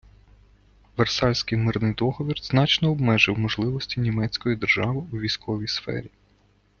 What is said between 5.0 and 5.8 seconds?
у військовій